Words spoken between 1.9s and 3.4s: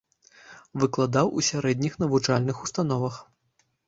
навучальных установах.